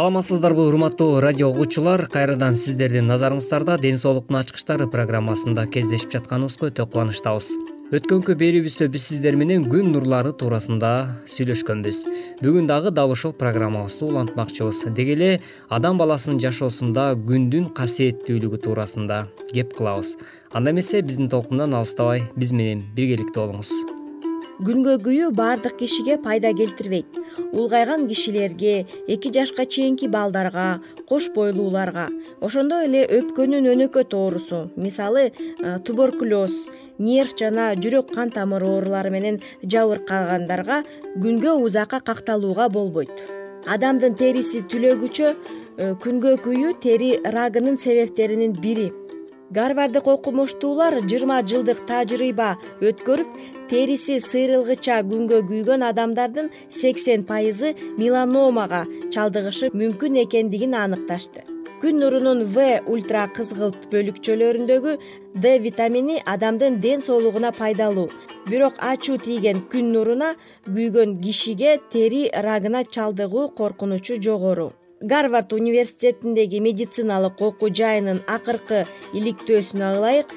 [0.00, 2.06] саламатсыздарбы урматтуу радио угуучулар?
[2.08, 7.50] Кайрадан сиздердин назарыңыздарда ден соолуктун ачкычтары программасында кездешип жатканыбызга өтө кубанычтабыз.
[7.92, 10.94] Өткөнкү берүүбүздө биз сиздер менен күн нурлары туурасында
[11.34, 12.00] сүйлөшкөнбүз.
[12.40, 14.86] Бүгүн дагы дал ушул программабызды улантмакчыбыз.
[14.96, 15.30] Деги эле
[15.68, 20.16] адам баласынын жашоосунда күндүн касиеттүүлүгү туурасында кеп кылабыз.
[20.56, 23.99] Анда эмесе биздин толкундан алыстабай биз менен биргеликте болуңуз
[24.60, 27.06] күнгө күйүү баардык кишиге пайда келтирбейт.
[27.52, 32.08] Улгайган кишилерге эки жашка чейинки балдарга кош бойлууларга
[32.40, 35.30] ошондой эле өпкөнүн өнөкөт оорусу мисалы
[35.86, 40.82] туберкулез нерв жана жүрөк кан тамыр оорулары менен жабыркагандарга
[41.16, 43.14] күнгө узакка какталууга болбойт.
[43.66, 45.34] Адамдын териси түлөгүчө
[46.04, 48.90] күнгө күйүү тери рагынын себептеринин бири
[49.56, 52.50] гарварддык окумуштуулар жыйырма жылдык тажрыйба
[52.86, 53.30] өткөрүп
[53.70, 56.50] териси сыйрылгыча күнгө күйгөн адамдардын
[56.80, 58.84] сексен пайызы меланомага
[59.14, 61.42] чалдыгышы мүмкүн экендигин аныкташты.
[61.82, 62.62] Күн нурунун в
[62.92, 64.96] ультра кызгылт бөлүкчөлөрүндөгү
[65.42, 68.10] д витамини адамдын ден соолугуна пайдалуу.
[68.50, 70.34] Бирок ачуу тийген күн нуруна
[70.66, 78.84] күйгөн кишиге тери рагына чалдыгуу коркунучу жогору гарвард университетиндеги медициналык окуу жайынын акыркы
[79.16, 80.34] иликтөөсүнө ылайык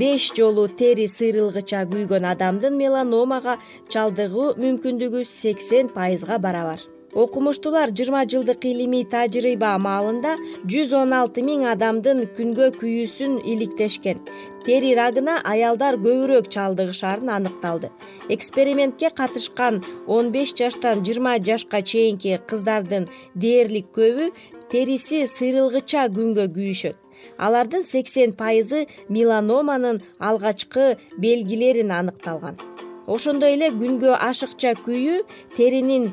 [0.00, 3.56] беш жолу тери сыйрылгыча күйгөн адамдын меланомага
[3.92, 6.84] чалдыгуу мүмкүндүгү сексен пайызга барабар
[7.14, 10.36] окумуштуулар жыйырма жылдык илимий тажрыйба маалында
[10.72, 14.22] жүз он алты миң адамдын күнгө күйүүсүн иликтешкен.
[14.64, 17.90] Тери рагына аялдар көбүрөөк чалдыгышарын аныкталды.
[18.28, 24.32] Экспериментке катышкан он беш жаштан жыйырма жашка чейинки кыздардын дээрлик көбү
[24.72, 26.96] териси сыйрылгыча күнгө күйүшөт.
[27.38, 32.56] Алардын сексен пайызы меланоманын алгачкы белгилерин аныкталган.
[33.06, 35.22] Ошондой эле күнгө ашыкча күйүү
[35.56, 36.12] теринин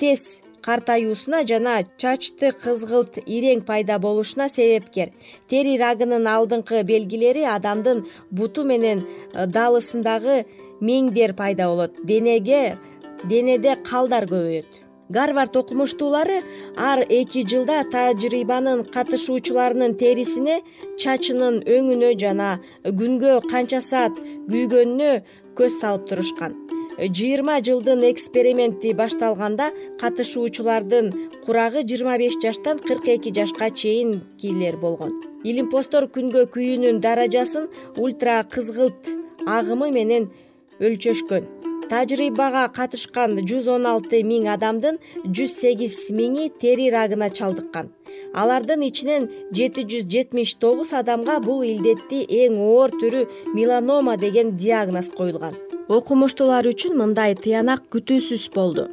[0.00, 5.12] тез картаюусуна жана чачты кызгылт ирең пайда болушуна себепкер.
[5.50, 10.44] Тери рагынын алдыңкы белгилери адамдын буту менен э, далысындагы
[10.80, 11.94] меңдер пайда болот.
[12.04, 12.78] Денеге
[13.24, 14.82] денеде калдар көбөйөт.
[15.08, 16.40] Гарвард окумуштуулары
[16.76, 20.60] ар эки жылда тажрыйбанын катышуучуларынын терисине
[20.98, 24.18] чачынын өңүнө жана күнгө канча саат
[24.50, 25.12] күйгөнүнө
[25.54, 26.58] көз салып турушкан
[26.98, 29.68] жыйырма жылдын эксперименти башталганда
[30.00, 31.12] катышуучулардын
[31.44, 35.12] курагы жыйырма беш жаштан кырк эки жашка чейинкилер болгон.
[35.44, 39.12] Илимпоздор күнгө күйүүнүн даражасын ультра кызгылт
[39.46, 40.30] агымы менен
[40.80, 41.44] өлчөшкөн.
[41.90, 44.96] Тажрыйбага катышкан жүз он алты миң адамдын
[45.26, 47.92] жүз сегиз миңи тери рагына чалдыккан.
[48.34, 55.12] Алардын ичинен жети жүз жетимиш тогуз адамга бул илдетти эң оор түрү меланома деген диагноз
[55.14, 58.88] коюлган окумуштуулар үчүн мындай тыянак күтүүсүз болду.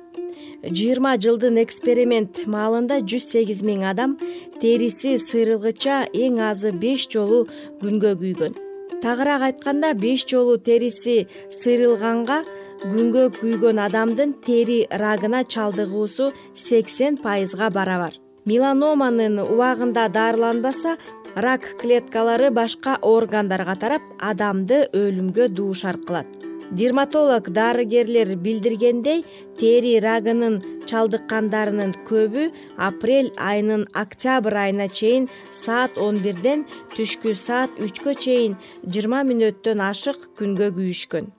[0.63, 4.13] Жыйырма жылдын эксперимент маалында жүз сегиз миң адам
[4.62, 7.48] териси сыйрылгыча эң азы беш жолу
[7.81, 8.54] күнгө күйгөн.
[9.01, 11.25] Тагыраак айтканда беш жолу териси
[11.62, 12.44] сыйрылганга
[12.86, 18.13] күнгө күйгөн адамдын тери рагына чалдыгуусу сексен пайызга барабар.
[18.46, 20.98] Меланоманын убагында дарыланбаса
[21.36, 29.22] рак клеткалары башка органдарга тарап адамды өлүмгө дуушар кылат дерматолог дарыгерлер билдиргендей
[29.60, 30.56] тери рагынын
[30.90, 32.48] чалдыккандарынын көбү
[32.88, 35.30] апрель айынын октябрь айына чейин
[35.64, 36.66] саат он бирден
[36.96, 38.58] түшкү саат үчкө чейин
[38.90, 41.30] жыйырма мүнөттөн ашык күнгө күйүшкөн.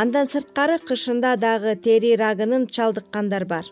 [0.00, 3.66] Андан сырткары кышында дагы тери рагынын чалдыккандар бар.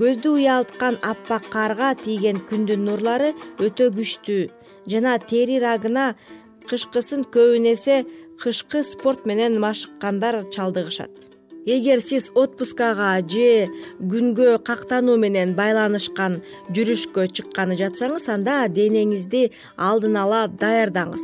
[0.00, 4.42] Көздү уялткан аппак карга тийген күндүн нурлары өтө күчтүү
[4.92, 6.14] жана тери рагына
[6.68, 8.02] кышкысын көбүн эсе
[8.42, 11.10] кышкы спорт менен машыккандар чалдыгышат.
[11.64, 13.70] Эгер сиз отпускага же
[14.12, 16.40] күнгө кактануу менен байланышкан
[16.74, 21.22] жүрүшкө чыкканы жатсаңыз анда денеңизди алдын ала даярдаңыз.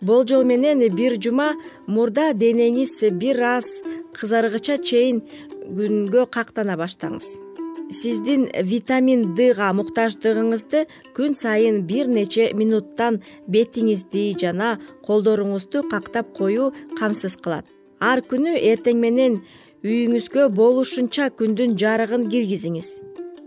[0.00, 1.54] Болжол менен бир жума
[1.88, 3.80] мурда денеңиз бир аз
[4.14, 5.24] кызаргыча чейин
[5.64, 7.43] күнгө кактана баштаңыз
[7.90, 10.84] сиздин витамин дга муктаждыгыңызды
[11.16, 13.20] күн сайын бир нече минуттан
[13.50, 17.66] бетиңизди жана колдоруңузду кактап коюу камсыз кылат.
[18.00, 19.40] Ар күнү эртең менен
[19.84, 23.00] үйүңүзгө болушунча күндүн жарыгын киргизиңиз.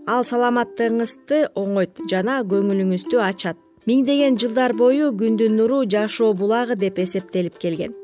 [0.08, 3.58] Ал саламаттыгыңызды оңойт жана көңүлүңүздү ачат.
[3.88, 7.96] Миңдеген жылдар бою күндүн нуру жашоо булагы деп эсептелип келген.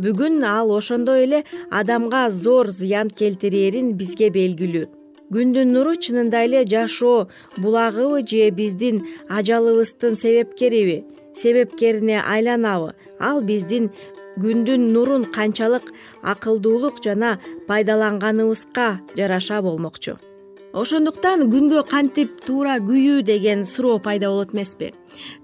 [0.00, 4.97] Бүгүн ал ошондой эле адамга зор зыян келтирээрин бизге белгилүү
[5.34, 11.04] күндүн нуру чынында эле жашоо булагыбы же биздин ажалыбыздын себепкериби
[11.34, 12.94] себепкерине айланабы?
[13.20, 13.90] Ал биздин
[14.42, 15.92] күндүн нурун канчалык
[16.22, 17.38] акылдуулук жана
[17.68, 20.16] пайдаланганыбызга жараша болмокчу.
[20.72, 24.92] Ошондуктан күнгө кантип туура күйүү деген суроо пайда болот эмеспи?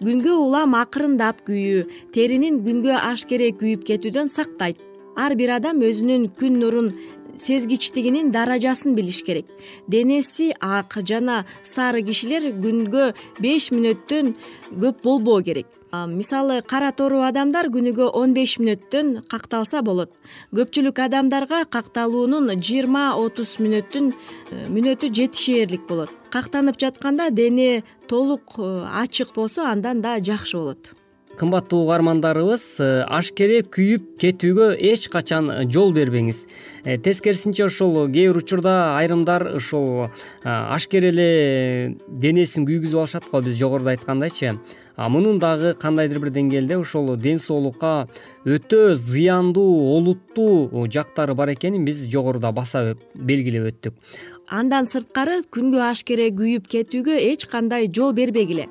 [0.04, 4.78] Күнгө улам акырындап күйүү теринин күнгө ашкере күйүп кетүүдөн сактайт.
[5.16, 6.92] Ар бир адам өзүнүн күн нурун
[7.36, 9.46] сезгичтигинин даражасын билиш керек.
[9.88, 14.34] Денеси ак жана сары кишилер күнгө беш мүнөттөн
[14.80, 15.66] көп болбоо керек.
[15.92, 20.10] Мисалы кара тору адамдар күнүгө он беш мүнөттөн какталса болот.
[20.54, 26.10] Көпчүлүк адамдарга какталуунун жыйырма отуз мүнөттүн э, мүнөтү жетишээрлик болот.
[26.34, 30.94] Кактанып жатканда дене толук э, ачык болсо андан да жакшы болот
[31.38, 36.44] кымбаттуу угармандарыбыз э, ашкере күйүп кетүүгө эч качан жол бербеңиз.
[36.84, 40.08] Э, тескерисинче ошол кээ бир учурда айрымдар ушул э,
[40.44, 44.58] ашкере эле денесин күйгүзүп алышат го биз жогоруда айткандайчы.
[44.96, 48.06] Мунун дагы кандайдыр бир деңгээлде ошол ден соолукка
[48.46, 53.98] өтө зыяндуу олуттуу жактары бар экенин биз жогоруда баса белгилеп өттүк.
[54.46, 58.68] Андан сырткары күнгө ашкере күйүп кетүүгө эч кандай жол бербегиле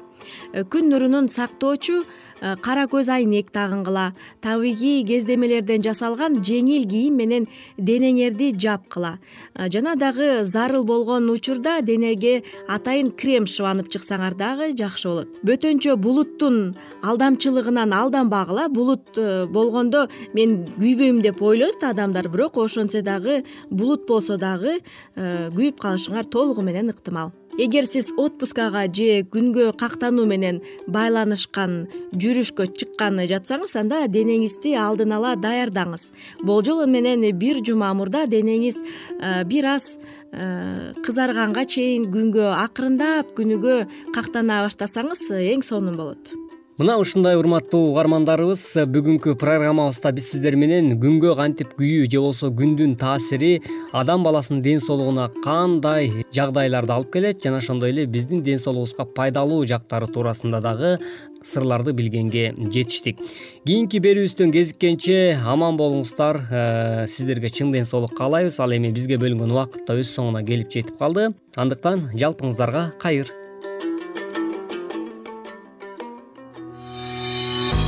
[0.53, 2.03] күн нурунун сактоочу
[2.43, 4.11] Э, кара көз айнек тагынгыла
[4.43, 7.45] табигый кездемелерден жасалган жеңил кийим менен
[7.77, 9.13] денеңерди жапкыла
[9.55, 15.37] э, жана дагы зарыл болгон учурда денеге атайын крем шыбанып чыксаңар дагы жакшы болот.
[15.47, 22.27] Бөтөнчө булуттун алдамчылыгынан алданбагыла булут э, болгондо мен күйбөйм деп ойлойт адамдар.
[22.27, 24.81] Бирок ошентсе дагы булут болсо дагы
[25.15, 33.27] күйүп калышыңар толугу менен ыктымал эгер сиз отпускага же күнгө кактануу менен байланышкан жүрүшкө чыкканы
[33.29, 36.09] жатсаңыз анда денеңизди алдын ала даярдаңыз.
[36.43, 39.97] Болжол менен бир жума мурда денеңиз э, бир аз
[40.31, 43.83] э, кызарганга чейин күнгө акырындап күнүгө
[44.15, 46.33] кактана баштасаңыз эң сонун болот
[46.79, 52.95] мына ушундай урматтуу угармандарыбыз бүгүнкү программабызда биз сиздер менен күнгө кантип күйүү же болбосо күндүн
[52.97, 53.51] таасири
[53.93, 59.67] адам баласынын ден соолугуна кандай жагдайларды алып келет жана ошондой эле биздин ден соолугубузга пайдалуу
[59.69, 60.95] жактары туурасында дагы
[61.43, 63.21] сырларды билгенге жетиштик.
[63.67, 66.41] Кийинки берүүбүздөн кезиккенче аман болуңуздар.
[66.49, 68.61] Э, сиздерге чын ден соолук каалайбыз.
[68.63, 71.33] Ал эми бизге бөлүнгөн убакыт да өз соңуна келип жетип калды.
[71.59, 73.42] Андыктан жалпыңыздарга кайыр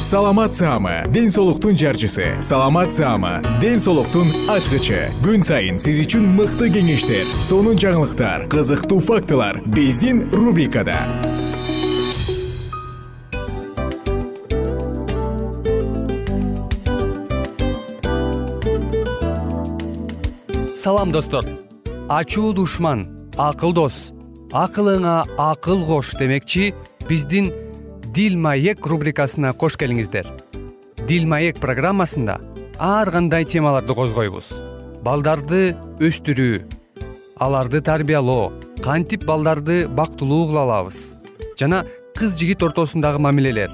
[0.06, 2.38] саламат саама ден соолуктун жарчысы.
[2.40, 5.10] Саламат саама ден соолуктун ачкычы.
[5.24, 11.00] Күн сайын сиз үчүн мыкты кеңештер сонун жаңылыктар кызыктуу фактылар биздин рубрикада.
[20.78, 21.50] Салам достор.
[22.10, 23.08] Ачуу душман
[23.42, 24.14] акыл дос.
[24.54, 26.76] Акылыңа акыл кош демекчи
[27.10, 27.50] биздин
[28.16, 30.28] дил маек рубрикасына кош келиңиздер.
[31.04, 32.38] Дил маек программасында
[32.80, 34.54] ар кандай темаларды козгойбуз?
[35.04, 36.62] Балдарды өстүрүү
[37.44, 38.54] аларды тарбиялоо
[38.86, 41.00] кантип балдарды бактылуу кыла алабыз?
[41.60, 41.82] Жана
[42.16, 43.74] кыз жигит ортосундагы мамилелер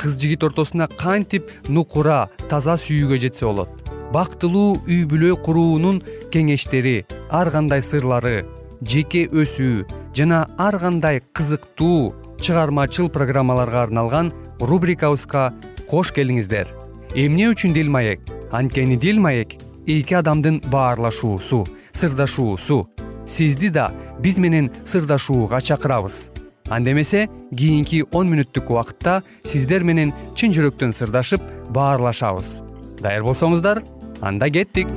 [0.00, 3.68] кыз жигит ортосуна кантип нукура таза сүйүүгө жетсе болот?
[4.14, 6.00] Бактылуу үй бүлө куруунун
[6.32, 8.46] кеңештери ар кандай сырлары
[8.80, 9.84] жеке өсүү
[10.16, 15.52] жана ар кандай кызыктуу чыгармачыл программаларга арналган рубрикабызга
[15.88, 16.68] кош келиңиздер.
[17.14, 18.20] Эмне үчүн дил маек?
[18.52, 21.66] Анткени дил маек эки адамдын баарлашуусу
[21.98, 22.88] сырдашуусу.
[23.26, 26.30] Сизди да биз менен сырдашууга чакырабыз.
[26.68, 31.42] Анда эмесе кийинки он мүнөттүк убакытта сиздер менен чын жүрөктөн сырдашып
[31.72, 32.60] баарлашабыз.
[33.00, 33.82] Даяр болсоңуздар
[34.20, 34.88] анда кеттик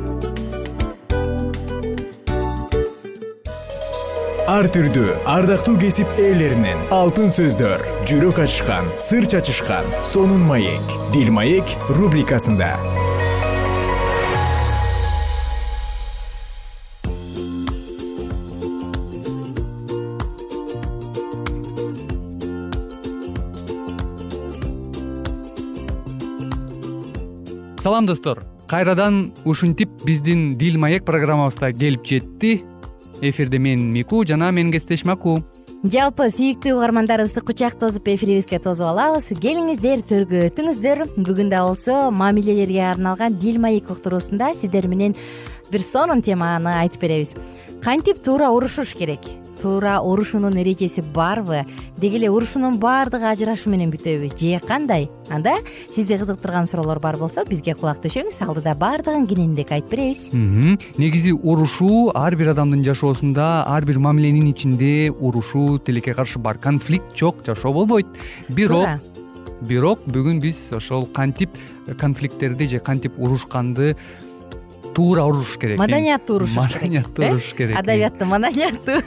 [4.52, 6.82] ар түрдүү ардактуу кесип ээлеринен.
[6.92, 10.92] Алтын сөздөр жүрөк ачышкан сыр чачышкан сонун маек.
[11.14, 12.74] Дил маек рубрикасында.
[27.80, 28.44] Салам достор.
[28.68, 32.66] Кайрадан ушинтип биздин дил маек программабызда келип жетти
[33.22, 35.40] эфирде мен мику жана менин кесиптешим аку
[35.82, 39.32] жалпы сүйүктүү угармандарыбызды кучак тосуп эфирибизге тосуп алабыз.
[39.42, 45.16] Келиңиздер төргө өтүңүздөр бүгүн да болсо мамилелерге арналган дил маек уктуруусунда сиздер менен
[45.72, 47.34] бир сонун теманы айтып беребиз
[47.82, 49.20] кантип туура урушуш керек?
[49.62, 51.66] Туура урушуунун эрежеси барбы?
[51.98, 54.30] Деги эле урушуунун баардыгы ажырашуу менен бүтөбү.
[54.38, 55.10] Же кандай?
[55.30, 55.58] Анда
[55.90, 60.28] сизди кызыктырган суроолор бар болсо бизге кулак төшөңүз алдыда баардыгын кененирээк айтып беребиз.
[60.98, 67.18] Негизи урушуу ар бир адамдын жашоосунда ар бир мамиленин ичинде урушуу тилекке каршы бар конфликт
[67.18, 68.08] жок жашоо болбойт.
[68.50, 69.02] Бирок
[69.62, 71.50] бирок бүгүн биз ошол кантип
[72.00, 73.96] конфликттерди же кантип урушканды
[74.96, 79.02] туура урушуш керек маданияттуу урушуш керек маданияттуу урушуш керек адабияттуу маданияттуу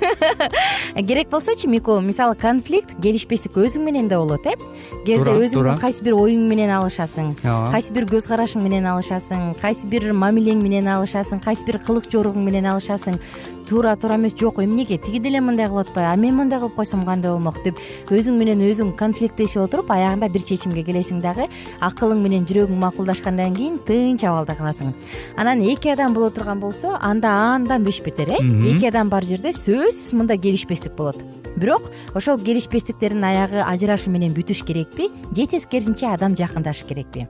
[1.08, 4.56] керек болсочу мику мисалы конфликт келишпестик өзүң менен да болот э?
[5.04, 7.72] Кээде өзүңдүн кайсы бир оюң менен алышасың ооба.
[7.72, 12.46] кайсы бир көз карашың менен алышасың кайсы бир мамилең менен алышасың кайсы бир кылык жоругуң
[12.46, 13.20] менен алышасың
[13.68, 16.12] туура туура эмес жок эмнеге тиги деле мындай кылып атпайбы?
[16.12, 17.78] А мен мындай кылып койсом кандай болмок деп
[18.12, 21.48] өзүң менен өзүң конфликттешип отуруп аягында бир чечимге келесиң дагы
[21.80, 24.92] акылың менен жүрөгүң макулдашкандан кийин тынч абалда каласың.
[25.36, 28.38] Анан эки адам боло турган болсо анда андан беш бетер э?
[28.40, 31.18] Эки адам бар жерде сөзсүз мындай келишпестик болот.
[31.56, 35.10] Бирок ошол келишпестиктердин аягы ажырашуу менен бүтүш керекпи?
[35.36, 37.26] Же тескерисинче адам жакындашыш керекпи?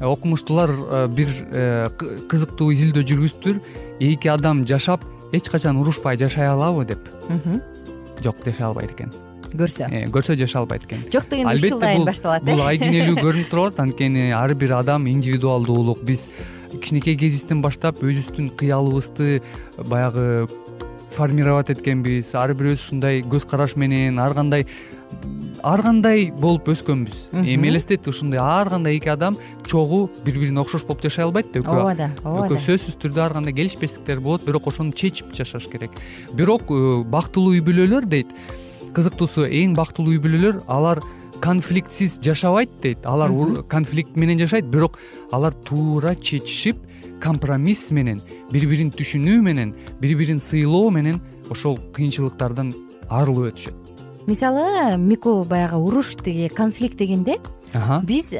[0.00, 1.86] Окумуштуулар э, бир э,
[2.28, 3.60] кызыктуу изилдөө жүргүзүптүр.
[4.00, 7.06] Эки адам жашап эч качан урушпай жашай алабы деп.
[8.22, 9.14] Жок жашай албайт экен.
[9.54, 9.86] Көрсө.
[9.86, 11.06] Э, көрсө жашай албайт экен.
[11.12, 16.02] Жок деген үч жылдан кийин башталат бул айкинелүү көрүнүп турат анткени ар бир адам индивидуалдуулук.
[16.02, 16.28] Биз
[16.80, 19.40] кичинекей кезибизден баштап өзүбүздүн кыялыбызды
[19.88, 20.48] баягы
[21.14, 22.34] формировать эткенбиз.
[22.34, 24.66] Ар бирөөбүз ушундай көз караш менен ар кандай
[25.62, 27.28] ар кандай болуп өскөнбүз.
[27.44, 31.62] Эми элестет ушундай ар кандай эки адам чогуу бири бирине окшош болуп жашай албайт да
[31.62, 31.78] экөө.
[31.78, 32.60] Ооба да ооба да.
[32.66, 35.94] сөзсүз түрдө ар кандай келишпестиктер болот бирок ошону чечип жашаш керек.
[36.34, 38.34] Бирок э, бактылуу үй бүлөлөр дейт.
[38.94, 41.02] Кызыктуусу эң бактылуу үй бүлөлөр алар
[41.40, 43.06] конфликтсиз жашабайт дейт.
[43.06, 43.30] Алар
[43.68, 44.98] конфликт менен жашайт бирок
[45.32, 46.76] алар туура чечишип
[47.24, 48.20] компромисс менен
[48.52, 51.20] бири бирин түшүнүү менен бири бирин сыйлоо менен
[51.52, 52.72] ошол кыйынчылыктардан
[53.08, 57.38] арылып өтүшөт мисалы мику баягы уруш тиги конфликт дегенде
[58.06, 58.30] биз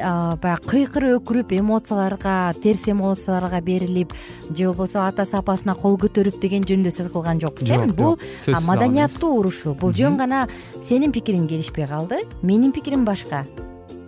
[0.43, 4.15] баягы кыйкырып өкүрүп эмоцияларга терс эмоцияларга берилип
[4.51, 9.75] же болбосо атасы апасына кол көтөрүп деген жөнүндө сөз кылган жокпуз э бул маданияттуу урушуу
[9.75, 10.47] бул жөн гана
[10.83, 13.45] сенин пикириң келишпей калды менин пикирим башка.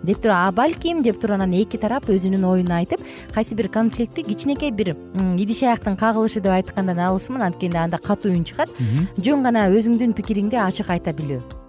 [0.03, 1.03] Деп туруп а балким!
[1.03, 3.01] деп туруп анан эки тарап өзүнүн оюн айтып
[3.33, 4.95] кайсы бир конфликтти кичинекей бир
[5.35, 7.41] идиш аяктын кагылышы деп айткандан алысмын.
[7.41, 8.71] Анткени анда катуу үн чыгат.
[9.17, 11.66] Жөн гана өзүңдүн пикириңди ачык айта билүү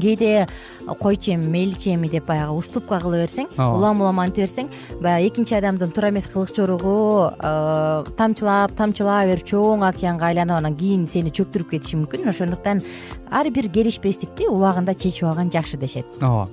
[0.00, 0.46] кээде
[1.00, 4.68] койчу эми мейличи эми деп баягы уступка кыла берсең улам улам анте берсең
[5.02, 10.76] баягы экинчи адамдын туура эмес кылык жоругу э, тамчылап тамчылай берип чоң океанга айланып анан
[10.76, 12.28] кийин сени чөктүрүп кетиши мүмкүн.
[12.32, 12.82] Ошондуктан
[13.30, 16.06] ар бир келишпестикти убагында чечип алган жакшы дешет.
[16.20, 16.48] Ооба.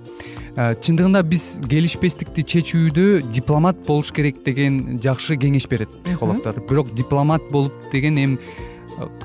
[0.56, 6.62] Э, чындыгында биз келишпестикти чечүүдө дипломат болуш керек деген жакшы кеңеш берет психологдор.
[6.70, 8.40] Бирок дипломат болуп деген эми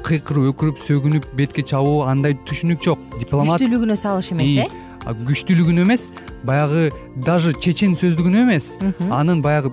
[0.07, 3.03] кыйкырып өкүрүп сөгүнүп бетке чабуу андай түшүнүк жок.
[3.21, 4.69] Дипломат күчтүүлүгүнө салыш эмес э?
[5.29, 6.11] күчтүүлүгүнө эмес
[6.47, 6.91] баягы
[7.27, 8.75] даже чечен сөздүгүнө эмес.
[9.11, 9.73] Анын баягы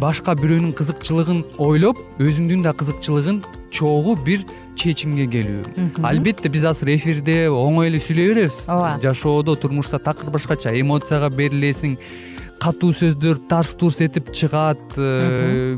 [0.00, 3.40] башка бирөөнүн кызыкчылыгын ойлоп өзүңдүн да кызыкчылыгын
[3.74, 4.44] чогуу бир
[4.78, 5.88] чечимге келүү.
[6.06, 8.64] Албетте биз азыр эфирде оңой эле сүйлөй беребиз.
[8.68, 8.96] Ооба.
[9.02, 11.96] Жашоодо турмушта такыр башкача эмоцияга берилесиң
[12.58, 15.76] катуу сөздөр тарс турс этип чыгат э,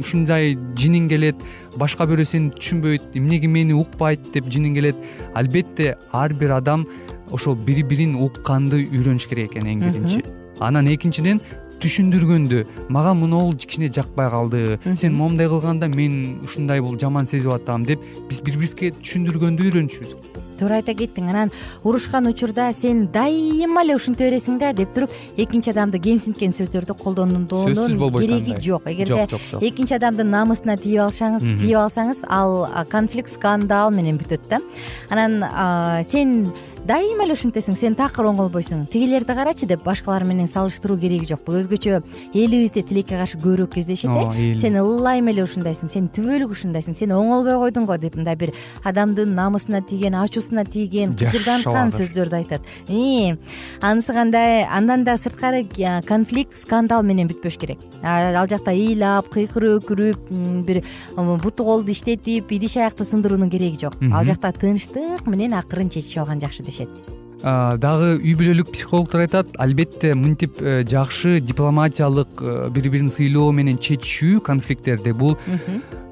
[0.00, 1.40] ушундай жиниң келет
[1.80, 4.96] башка бирөө сени түшүнбөйт эмнеге мени укпайт деп жиниң келет.
[5.34, 6.86] Албетте ар бир адам
[7.30, 10.24] ошол бири бирин укканды үйрөнүш керек экен эң биринчи.
[10.60, 11.40] Анан экинчиден
[11.82, 12.64] түшүндүргөндү.
[12.94, 14.78] Мага монгу кичине жакпай калды.
[14.96, 20.31] Сен моундай кылганда мен ушундай бул жаман сезип атам деп биз бири бирибизге түшүндүргөндү үйрөнүшүбүз
[20.62, 21.28] туура айта кеттиң.
[21.28, 21.52] Анан
[21.82, 24.72] урушкан учурда сен дайыма эле ушинте бересиң да?
[24.72, 26.94] Деп туруп экинчи адамды кемсинткен сөздөрдү
[27.98, 28.86] болбойт кереги жок.
[28.86, 29.26] Эгерде
[29.60, 34.62] экинчи адамдын намысына тийип алсаңыз тийип алсаңыз ал конфликт скандал менен бүтөт да.
[35.10, 35.42] Анан
[36.08, 36.52] сен
[36.86, 38.86] дайыма эле ушинтесиң сен такыр оңолбойсуң.
[38.90, 41.44] Тигилерди карачы деп башкалар менен салыштыруу кереги жок.
[41.46, 42.00] Бул өзгөчө
[42.34, 44.54] элибизде тилекке каршы көбүрөөк кездешет э?
[44.58, 48.50] Сен ылайым эле ушундайсың сен түбөлүк ушундайсың сен оңолбой койдуң го деп мындай бир
[48.82, 52.66] адамдын намысына тийген ачуусуна тийген кыжырданткан сөздөрдү айтат.
[53.80, 54.64] Анысы кандай?
[54.66, 55.62] Андан да сырткары
[56.08, 57.78] конфликт скандал менен бүтпөш керек.
[58.02, 60.82] Ал жакта ыйлап кыйкырып өкүрүп бир
[61.16, 63.94] буту колду иштетип идиш аякты сындыруунун кереги жок.
[64.10, 66.64] Ал жакта тынчтык менен акырын чечишип алган жакшы
[67.42, 73.80] дагы үй бүлөлүк психологдор айтат албетте мынтип э, жакшы дипломатиялык э, бири бирин сыйлоо менен
[73.82, 75.34] чечишүү конфликттерди бул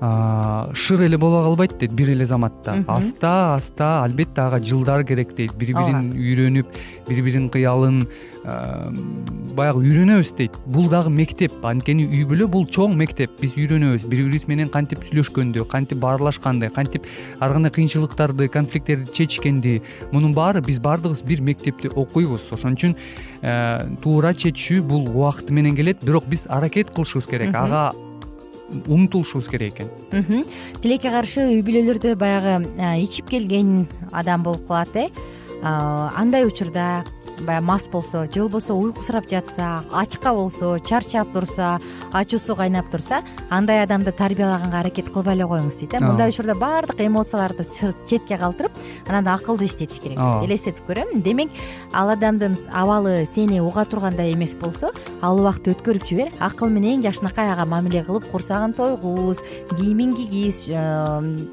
[0.00, 2.82] шыр эле боло калбайт дейт бир эле заматта.
[2.88, 5.52] Аста аста албетте ага жылдар керек дейт.
[5.54, 6.66] Бири бирин үйрөнүп
[7.08, 8.00] бири биринин кыялын
[9.54, 10.56] баягы үйрөнөбүз дейт.
[10.64, 11.52] Бул дагы мектеп.
[11.62, 13.36] Анткени үй бүлө бул чоң мектеп.
[13.42, 14.08] Биз үйрөнөбүз.
[14.08, 17.04] Бири бирибиз менен кантип сүйлөшкөндү кантип баарлашканды кантип
[17.38, 22.48] ар кандай кыйынчылыктарды конфликттерди чечишкенди мунун баары биз баардыгыбыз бир мектепте окуйбуз.
[22.56, 22.96] Ошон үчүн
[23.42, 26.00] э, туура чечишүү бул убакыты менен келет.
[26.00, 27.52] Бирок биз аракет кылышыбыз керек.
[27.54, 27.92] Ага
[28.86, 30.44] умтулушубуз керек экен.
[30.82, 35.08] Тилекке каршы үй бүлөлөрдө баягы э, ичип келген адам болуп калат э
[35.62, 37.04] андай учурда
[37.42, 41.78] баягы мас болсо же болбосо уйкусурап жатса ачка болсо чарчап турса
[42.12, 46.00] ачуусу кайнап турса андай адамды тарбиялаганга аракет кылбай эле коюңуз дейт э.
[46.00, 47.64] Мындай учурда баардык эмоцияларды
[48.08, 48.72] четке калтырып
[49.08, 50.18] анан акылды иштетиш керек.
[50.44, 51.22] Элестетип көрөм.
[51.22, 51.50] Демек
[51.92, 54.90] ал адамдын абалы сени уга тургандай эмес болсо
[55.22, 59.42] ал убакытты өткөрүп жибер акыл менен жакшынакай ага мамиле кылып курсагын тойгуз
[59.76, 60.68] кийимин кийгиз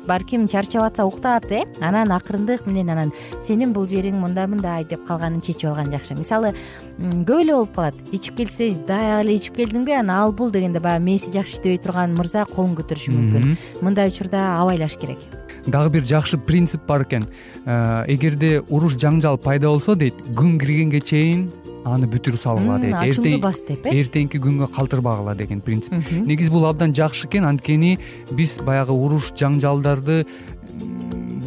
[0.07, 1.65] балким чарчап атса уктат э.
[1.81, 6.17] Анан акырындык менен анан сенин бул жериң мындай мындай деп калганын чечип алган жакшы.
[6.17, 6.53] Мисалы
[6.99, 7.95] көп эле болуп калат.
[8.11, 12.15] Ичип келсе даяк эле ичип келдиңби анан ал бул дегенде баягы мээси жакшы иштебей турган
[12.17, 13.57] мырза колун көтөрүшү мүмкүн.
[13.81, 15.21] Мындай учурда абайлаш керек.
[15.67, 17.27] Дагы бир жакшы принцип бар экен.
[17.65, 21.51] Э, эгерде уруш жаңжал пайда болсо дейт күн киргенге чейин
[21.85, 22.93] аны бүтүрүп салгыла дейт.
[22.93, 25.93] ачууңду бас деп э эртеңки күнгө калтырбагыла деген принцип.
[26.11, 27.45] Негизи бул абдан жакшы экен.
[27.45, 27.97] Анткени
[28.31, 30.25] биз баягы уруш жаңжалдарды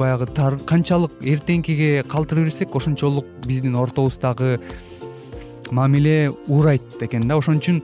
[0.01, 0.27] баягы
[0.67, 4.59] канчалык эртеңкиге калтыра берсек ошончолук биздин ортобуздагы
[5.71, 7.37] мамиле уурайт экен да.
[7.37, 7.83] Ошон үчүн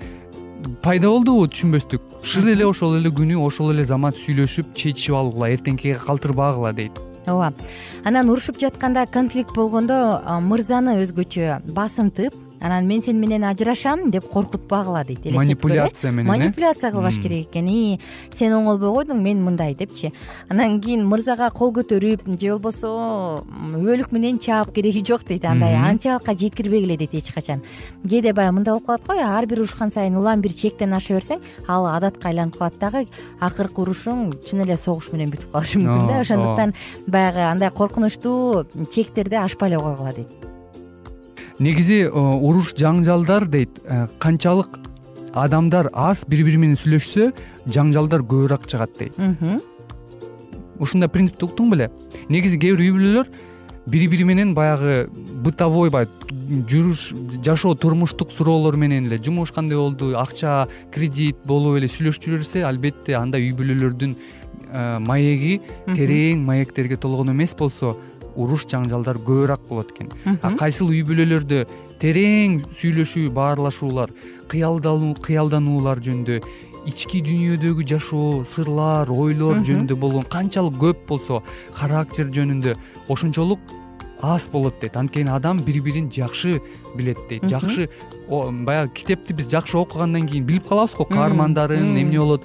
[0.83, 2.03] пайда болдубу түшүнбөстүк.
[2.27, 6.99] Шыр эле ошол эле күнү ошол эле замат сүйлөшүп чечишип алгыла эртеңкиге калтырбагыла дейт.
[7.27, 7.53] Ооба
[8.05, 15.05] анан урушуп жатканда конфликт болгондо мырзаны өзгөчө басынтып анан мен сени менен ажырашам деп коркутпагыла
[15.05, 16.37] дейт манипуляция менен э?
[16.37, 17.69] Манипуляция кылбаш керек экен.
[17.69, 18.01] И
[18.35, 20.13] сен оңолбой койдуң мен мындай депчи.
[20.49, 23.45] Анан кийин мырзага кол көтөрүп же болбосо
[23.77, 25.77] үбөлүк менен чаап кереги жок дейт андай.
[25.77, 27.63] Анчалыкка жеткирбегиле дейт эч качан.
[28.09, 31.43] Кээде баягы мындай болуп калат го ар бир урушкан сайын улам бир чектен аша берсең
[31.69, 33.07] ал адатка айланып калат дагы
[33.41, 36.21] акыркы урушуң чын эле согуш менен бүтүп калышы мүмкүн да.
[36.21, 36.75] Ошондуктан
[37.07, 40.36] баягы андай коркунучтуу чектерди ашпай эле койгула дейт
[41.59, 44.79] негизи э, уруш жаңжалдар дейт э, канчалык
[45.37, 47.31] адамдар аз бири бири менен сүйлөшсө
[47.69, 49.19] жаңжалдар көбүрөөк чыгат дейт.
[50.81, 51.91] Ушундай принципти уктуң беле.
[52.29, 53.31] Негизи кээ бир үй бүлөлөр
[53.87, 55.07] бири бири менен баягы
[55.45, 56.11] бытовой баягы
[56.71, 57.13] жүрүш
[57.45, 62.65] жашоо турмуштук суроолор менен эле жумуш кандай болду акча кредит болуп эле сүйлөшүп жүрө берсе
[62.67, 67.97] албетте андай үй бүлөлөрдүн э, маеги терең маектерге толгон эмес болсо
[68.37, 70.13] уруш жаңжалдар көбүрөөк болот экен.
[70.43, 71.65] А кайсыл үй бүлөлөрдө
[72.01, 74.13] терең сүйлөшүү баарлашуулар
[74.51, 76.41] кыялдануулар жөнүндө
[76.87, 81.43] ички дүйнөдөгү жашоо сырлар ойлор жөнүндө болгон канчалык көп болсо
[81.75, 82.77] характер жөнүндө
[83.11, 83.59] ошончолук
[84.23, 84.97] аз болот дейт.
[84.97, 86.61] Анткени адам бири бирин жакшы
[86.95, 87.49] билет дейт.
[87.49, 87.89] Жакшы
[88.29, 92.45] баягы китепти биз жакшы окугандан кийин билип калабыз го каармандарын эмне болот.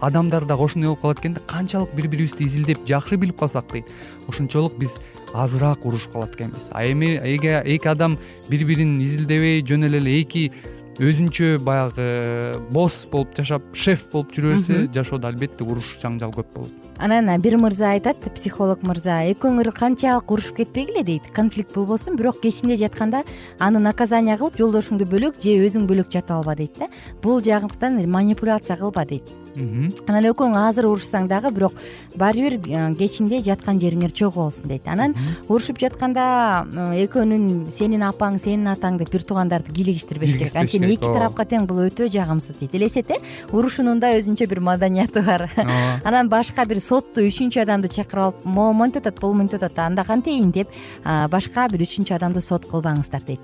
[0.00, 3.86] Адамдар дагы ошондой болуп калат экен да канчалык бири бирибизди изилдеп жакшы билип калсак дейт.
[4.28, 4.98] Ошончолук биз
[5.32, 6.68] азыраак урушуп калат экенбиз.
[6.72, 10.52] А эми эки адам бири бирин изилдебей жөн эле эки
[11.00, 16.72] өзүнчө баягы босс болуп жашап шеф болуп жүрө берсе жашоодо албетте уруш жаңжал көп болот.
[16.98, 21.02] Анан бир мырза айтат психолог мырза экөөңөр канчалык урушуп кетпегиле?
[21.02, 21.30] дейт.
[21.32, 23.24] Конфликт болбосун бирок кечинде жатканда
[23.58, 26.88] аны наказание кылып жолдошуңду бөлөк же өзүң бөлөк жатып алба дейт да.
[27.22, 31.76] Бул жактан манипуляция кылба дейт анан экөөң азыр урушсаң дагы бирок
[32.16, 34.86] баары бир э, кечинде жаткан жериңер чогуу болсун дейт.
[34.88, 35.14] Анан
[35.48, 40.56] урушуп жатканда э, экөөнүн сенин апаң сенин атаң деп бир туугандарды кийлигиштирбеш керек.
[40.56, 42.74] Анткени эки тарапка тең бул өтө жагымсыз дейт.
[42.74, 43.20] Элестет э
[43.52, 45.50] урушуунун да өзүнчө бир маданияты бар.
[46.04, 50.04] Анан башка бир сотту үчүнчү адамды чакырып алып могу монтип атат бул монтип атат анда
[50.04, 50.68] кантейин деп
[51.04, 53.40] башка бир үчүнчү адамды сот кылбаңыздар дейт.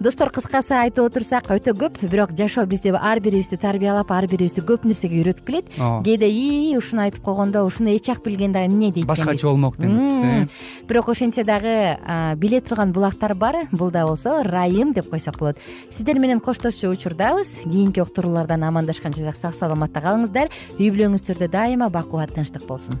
[0.00, 2.00] Достор кыскасы айтып отурсак өтө көп.
[2.08, 7.22] Бирок жашоо бизди ар бирибизди тарбиялап ар бирибизди көп нерсеге келет кээде ии ушуну айтып
[7.22, 10.46] койгондо ушуну эч ак билген да эмне дейт башкача болмок э
[10.88, 11.96] бирок ошентсе дагы
[12.36, 15.56] биле турган булактар бар бул да болсо ырайым деп койсок болот.
[15.90, 17.48] Сиздер менен коштошчу учурдабыз.
[17.64, 20.52] Кийинки уктуруулардан амандашканча сак саламатта калыңыздар.
[20.78, 23.00] Үй бүлөңүздөрдө дайыма бакубат тынчтык болсун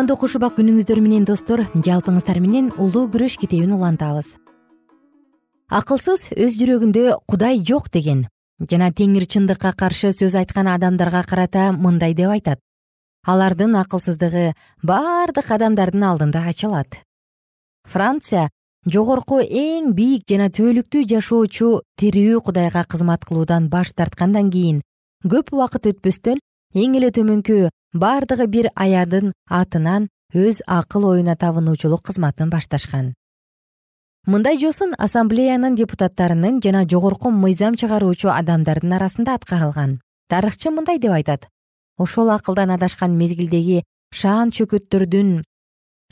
[0.00, 4.30] кутмандуу куш убак күнүңүздөр менен достор жалпыңыздар менен улуу күрөш китебин улантабыз.
[5.68, 8.22] Акылсыз өз жүрөгүндө кудай жок деген
[8.64, 12.62] жана теңир чындыкка каршы сөз айткан адамдарга карата мындай деп айтат.
[13.28, 17.02] Алардын акылсыздыгы баардык адамдардын алдында ачылат.
[17.84, 18.48] Франция
[18.88, 24.80] жогорку эң бийик жана түбөлүктүү жашоочу тирүү кудайга кызмат кылуудан баш тарткандан кийин
[25.28, 26.40] көп убакыт өтпөстөн
[26.72, 33.14] эң эле төмөнкү баардыгы бир аядын атынан өз акыл оюна табынуучулук кызматын башташкан.
[34.26, 39.98] Мындай жосун ассамблеянын депутаттарынын жана жогорку мыйзам чыгаруучу адамдардын арасында аткарылган.
[40.28, 41.48] Тарыхчы мындай деп айтат.
[41.98, 43.82] Ошол акылдан адашкан мезгилдеги
[44.14, 45.42] шаан чөкөттөрдүн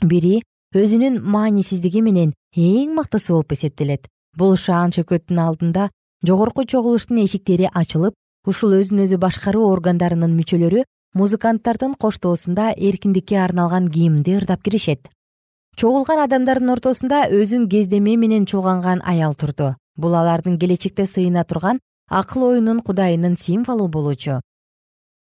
[0.03, 0.41] бири
[0.75, 4.07] өзүнүн маанисиздиги менен эң мыктысы болуп эсептелет.
[4.35, 5.89] Бул шаан чөкөттүн алдында
[6.25, 8.15] жогорку чогулуштун эшиктери ачылып
[8.45, 10.83] ушул өзүн өзү башкаруу органдарынын мүчөлөрү
[11.13, 15.07] музыканттардын коштоосунда эркиндикке арналган кийимди ырдап киришет.
[15.75, 19.75] Чогулган адамдардын ортосунда өзүн кездеме менен чулганган аял турду.
[19.95, 24.41] Бул алардын келечекте сыйына турган акыл оюнун кудайынын символу болчу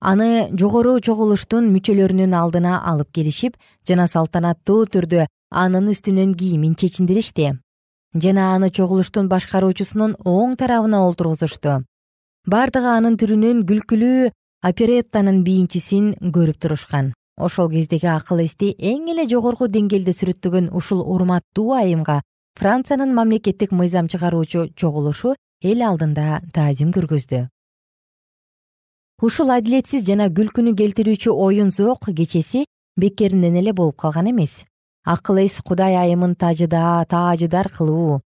[0.05, 3.57] аны жогору чогулуштун мүчөлөрүнүн алдына алып келишип
[3.89, 7.55] жана салтанаттуу түрдө анын үстүнөн кийимин чечиндиришти.
[8.15, 11.81] Жана аны чогулуштун башкаруучусунун оң тарабына олтургузушту.
[12.47, 14.31] Бардыгы анын түрүнөн күлкүлүү
[14.65, 21.75] опереттанын бийинчисин көрүп турушкан ошол кездеги акыл эсти эң эле жогорку деңгээлде сүрөттөгөн ушул урматтуу
[21.77, 22.23] айымга
[22.59, 27.43] франциянын мамлекеттик мыйзам чыгаруучу чогулушу эл алдында таазим көргөздү.
[29.23, 32.65] Ушул адилетсиз жана күлкүнү келтирүүчү оюн зоок кечеси
[32.97, 34.63] бекеринен эле болуп калган эмес.
[35.05, 38.23] Акыл эс кудай айымын тажыда таажыдар кылуу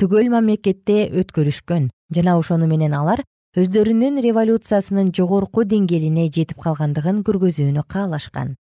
[0.00, 3.20] түгөл мамлекетте өткөрүшкөн жана ошону менен алар
[3.52, 8.54] өздөрүнүн революциясынын жогорку деңгээлине жетип калгандыгын көргөзүүнү каалашкан.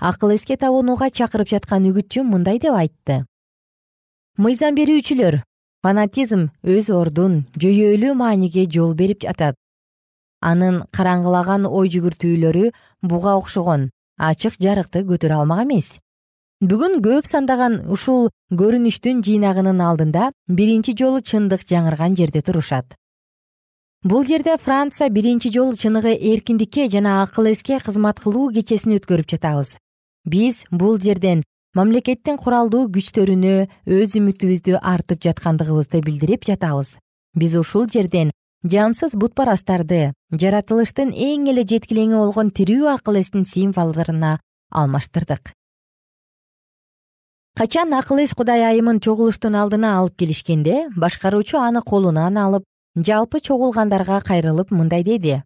[0.00, 3.26] Акыл эске табынууга чакырып жаткан үгүтчү мындай деп айтты.
[4.40, 5.36] Мыйзам берүүчүлөр
[5.84, 9.58] фанатизм өз ордун жүйөлүү мааниге жол берип жатат.
[10.40, 12.72] Анын караңгылаган ой жүгүртүүлөрү
[13.04, 15.98] буга окшогон ачык жарыкты көтөрө алмак эмес.
[16.64, 22.96] Бүгүн көп сандаган ушул көрүнүштүн жыйнагынын алдында биринчи жолу чындык жаңырган жерде турушат
[24.02, 29.76] бул жерде франция биринчи жолу чыныгы эркиндикке жана акыл эске кызмат кылуу кечесин өткөрүп жатабыз.
[30.26, 31.44] Биз бул жерден
[31.78, 36.98] мамлекеттин куралдуу күчтөрүнө өз үмүтүбүздү артып жаткандыгыбызды билдирип жатабыз.
[37.38, 38.32] Биз ушул жерден
[38.66, 45.54] жансыз бутпарастарды жаратылыштын эң эле жеткилеңи болгон тирүү акыл эстин символдоруна алмаштырдык.
[47.54, 52.64] Качан акыл эс кудай айымын чогулуштун алдына алып келишкенде башкаруучу аны колунан алып
[52.96, 55.42] жалпы чогулгандарга кайрылып мындай деди.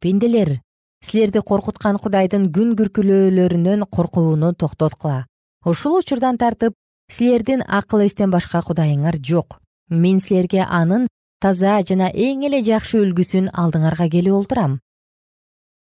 [0.00, 0.60] Пенделер
[1.02, 5.26] силерди коркуткан кудайдын күн күркүлөөлөрүнөн коркууну токтоткула
[5.64, 6.74] ушул учурдан тартып
[7.10, 9.58] силердин акыл эстен башка кудайыңар жок.
[9.90, 11.08] Мен силерге анын
[11.40, 14.78] таза жана эң эле жакшы үлгүсүн алдыңарга келип олтурам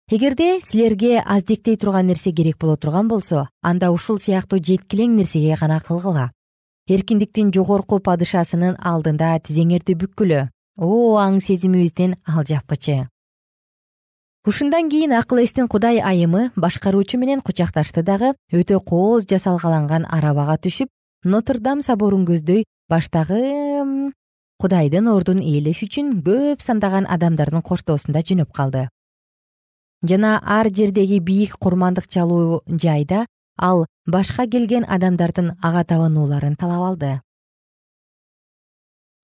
[0.09, 5.81] эгерде силерге аздектей турган нерсе керек боло турган болсо анда ушул сыяктуу жеткилең нерсеге гана
[5.81, 6.31] кылгыла.
[6.89, 13.09] Эркиндиктин жогорку падышасынын алдында тизеңерди бүккүлө о аң сезимибиздин алжапкычы.
[14.45, 20.89] Ушундан кийин акыл эстин кудай айымы башкаруучу менен кучакташты дагы өтө кооз жасалгаланган арабага түшүп
[21.25, 24.13] нотр дам соборун көздөй баштагы
[24.59, 28.89] кудайдын ордун ээлеш үчүн көп сандаган адамдардын коштоосунда жөнөп калды.
[30.03, 33.27] Жана ар жердеги бийик курмандык чалуу жайда
[33.59, 37.21] ал башка келген адамдардын ага табынууларын талап алды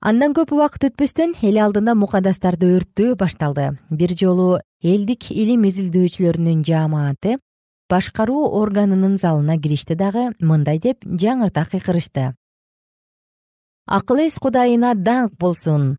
[0.00, 3.78] андан көп убакыт өтпөстөн эл алдында мукадастарды өрттөө башталды.
[3.90, 7.38] Бир жолу элдик илим изилдөөчүлөрүнүн жаамааты
[7.90, 12.34] башкаруу органынын залына киришти дагы мындай деп жаңыртаа кыйкырышты.
[13.86, 15.96] Акыл эс кудайына даңк болсун!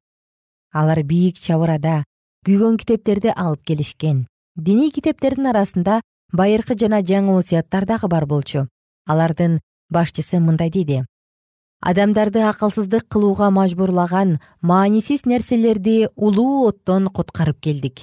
[0.72, 2.04] Алар бийик чабырада
[2.46, 4.28] күйгөн китептерди алып келишкен.
[4.56, 8.68] Диний китептердин арасында байыркы жана жаңы осуяттар дагы бар болчу.
[9.08, 9.60] Алардын
[9.90, 11.04] башчысы мындай деди
[11.82, 18.00] адамдарды акылсыздык кылууга мажбурлаган маанисиз нерселерди улуу оттон куткарып келдик.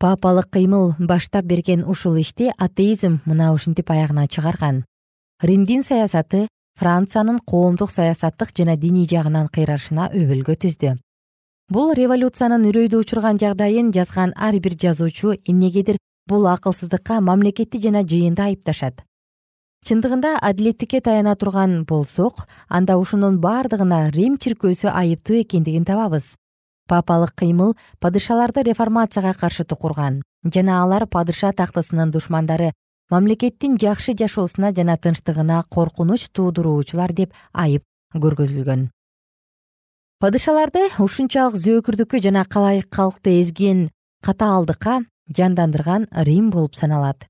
[0.00, 4.84] Папалык кыймыл баштап берген ушул ишти атеизм мына ушинтип аягына чыгарган.
[5.42, 10.96] Римдин саясаты франциянын коомдук саясаттык жана диний жагынан кыйрашына өбөлгө түздү.
[11.68, 18.42] Бул революциянын үрөйдү учурган жагдайын жазган ар бир жазуучу эмнегедир бул акылсыздыкка мамлекетти жана жыйынды
[18.42, 19.04] айыпташат
[19.84, 26.36] чындыгында адилеттикке таяна турган болсок анда ушунун бардыгына рим чиркөөсү айыптуу экендигин табабыз.
[26.88, 32.72] Папалык кыймыл падышаларды реформацияга каршы тукурган жана алар падыша тактысынын душмандары
[33.12, 37.84] мамлекеттин жакшы жашоосуна жана тынчтыгына коркунуч туудуруучулар деп айып
[38.16, 38.88] көргөзүлгөн.
[40.20, 43.90] Падышаларды ушунчалык зөөкүрдүккө жана калайык калкты эзген
[44.24, 47.28] катаалдыкка жандандырган рим болуп саналат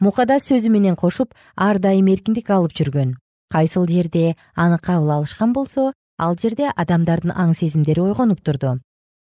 [0.00, 3.16] мукадас сөзү менен кошуп ар дайым эркиндик алып жүргөн.
[3.50, 8.80] Кайсыл жерде аны кабыл алышкан болсо ал жерде адамдардын аң сезимдери ойгонуп турду.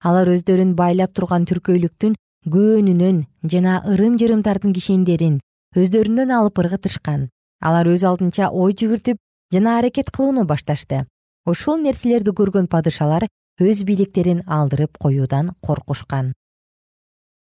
[0.03, 2.15] Алар өздөрүн байлап турган түркөйлүктүн
[2.51, 5.39] көөнүнөн жана ырым жырымдардын кишендерин
[5.75, 7.29] өздөрүнөн алып ыргытышкан.
[7.61, 9.17] Алар өз алдынча ой жүгүртүп
[9.51, 11.05] жана аракет кылууну башташты.
[11.45, 13.27] Ушул нерселерди көргөн падышалар
[13.59, 16.33] өз бийликтерин алдырып коюудан коркушкан.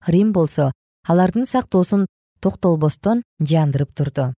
[0.07, 0.71] Рим болсо
[1.07, 2.05] алардын сактоосун
[2.39, 4.34] токтолбостон жандырып турду.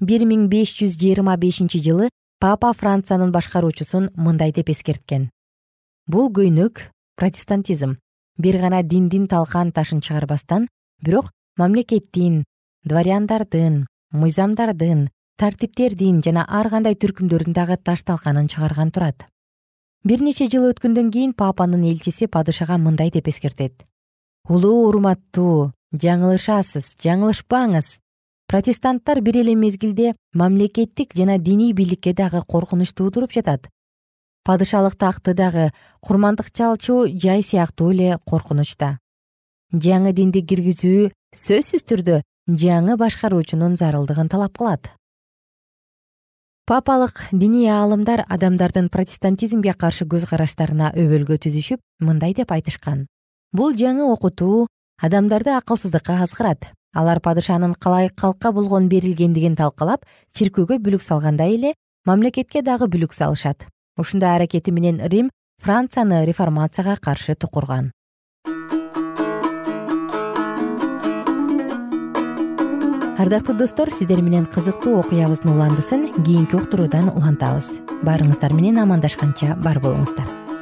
[0.00, 2.08] бир миң беш жүз жыйырма бешинчи жылы
[2.40, 5.30] папа франциянын башкаруучусун мындай деп эскерткен.
[6.06, 7.98] Бул көйнөк протестантизм.
[8.38, 10.68] Бир гана диндин талкан ташын чыгарбастан
[11.02, 12.44] бирок мамлекеттин
[12.84, 19.26] дворяндардын мыйзамдардын тартиптердин жана ар кандай түркүмдөрдүн дагы таш талканын чыгарган турат.
[20.02, 23.86] Бир нече жыл өткөндөн кийин папанын элчиси падышага мындай деп эскертет.
[24.48, 27.98] Улуу урматтуу жаңылышасыз жаңылышпаңыз.
[28.48, 33.68] Протестанттар бир эле мезгилде мамлекеттик жана диний бийликке дагы коркунуч туудуруп жатат.
[34.44, 38.98] Падышалык такты дагы курмандыкчалчу жай сыяктуу эле коркунучта.
[39.72, 44.90] Жаңы динди киргизүү сөзсүз түрдө жаңы башкаруучунун зарылдыгын талап кылат.
[46.66, 53.06] Папалык диний аалымдар адамдардын протестантизмге каршы көз караштарына өбөлгө түзүшүп мындай деп айтышкан.
[53.52, 54.68] Бул жаңы окутуу
[55.02, 56.70] адамдарды акылсыздыкка азгырат.
[56.94, 61.72] Алар падышанын калайык калкка болгон берилгендигин талкалап чиркөөгө бүлүк салгандай эле
[62.06, 63.66] мамлекетке дагы бүлүк салышат.
[63.98, 67.90] Ушундай аракети менен рим францияны реформацияга каршы тукурган.
[73.18, 77.78] Ардактуу достор сиздер менен кызыктуу окуябыздын уландысын кийинки уктуруудан улантабыз.
[78.06, 80.61] Баарыңыздар менен амандашканча бар болуңуздар